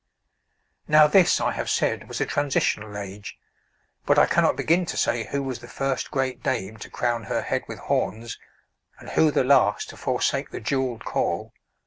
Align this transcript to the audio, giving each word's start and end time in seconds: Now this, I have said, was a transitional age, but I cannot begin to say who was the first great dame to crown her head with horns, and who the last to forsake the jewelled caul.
Now 0.87 1.05
this, 1.05 1.39
I 1.39 1.51
have 1.51 1.69
said, 1.69 2.07
was 2.07 2.19
a 2.19 2.25
transitional 2.25 2.97
age, 2.97 3.37
but 4.03 4.17
I 4.17 4.25
cannot 4.25 4.55
begin 4.57 4.83
to 4.87 4.97
say 4.97 5.25
who 5.25 5.43
was 5.43 5.59
the 5.59 5.67
first 5.67 6.09
great 6.09 6.41
dame 6.41 6.77
to 6.77 6.89
crown 6.89 7.25
her 7.25 7.43
head 7.43 7.65
with 7.67 7.77
horns, 7.77 8.39
and 8.97 9.09
who 9.11 9.29
the 9.29 9.43
last 9.43 9.89
to 9.89 9.97
forsake 9.97 10.49
the 10.49 10.59
jewelled 10.59 11.05
caul. 11.05 11.53